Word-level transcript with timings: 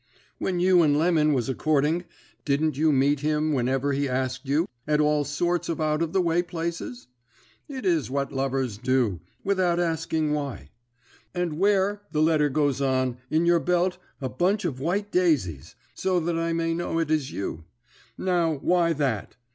When 0.39 0.59
you 0.59 0.81
and 0.81 0.97
Lemon 0.97 1.31
was 1.31 1.47
a 1.47 1.53
courting 1.53 2.05
didn't 2.43 2.75
you 2.75 2.91
meet 2.91 3.19
him 3.19 3.53
whenever 3.53 3.93
he 3.93 4.09
asked 4.09 4.47
you 4.47 4.67
at 4.87 4.99
all 4.99 5.23
sorts 5.23 5.69
of 5.69 5.79
out 5.79 6.01
of 6.01 6.11
the 6.11 6.23
way 6.23 6.41
places? 6.41 7.05
It 7.69 7.85
is 7.85 8.09
what 8.09 8.31
lovers 8.33 8.79
do, 8.79 9.19
without 9.43 9.79
asking 9.79 10.31
why. 10.33 10.71
"And 11.35 11.59
wear," 11.59 12.01
the 12.11 12.21
letter 12.23 12.49
goes 12.49 12.81
on, 12.81 13.17
"in 13.29 13.45
your 13.45 13.59
belt 13.59 13.99
a 14.19 14.27
bunch 14.27 14.65
of 14.65 14.79
white 14.79 15.11
daisies, 15.11 15.75
so 15.93 16.19
that 16.19 16.35
I 16.35 16.51
may 16.51 16.73
know 16.73 16.97
it 16.97 17.11
is 17.11 17.31
you." 17.31 17.65
Now, 18.17 18.55
why 18.55 18.93
that? 18.93 19.35